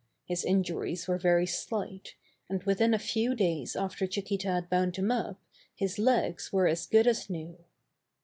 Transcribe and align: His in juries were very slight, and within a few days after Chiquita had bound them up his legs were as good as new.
His 0.25 0.43
in 0.43 0.63
juries 0.63 1.07
were 1.07 1.19
very 1.19 1.45
slight, 1.45 2.15
and 2.49 2.63
within 2.63 2.91
a 2.95 2.97
few 2.97 3.35
days 3.35 3.75
after 3.75 4.07
Chiquita 4.07 4.47
had 4.47 4.67
bound 4.67 4.95
them 4.95 5.11
up 5.11 5.39
his 5.75 5.99
legs 5.99 6.51
were 6.51 6.65
as 6.65 6.87
good 6.87 7.05
as 7.05 7.29
new. 7.29 7.55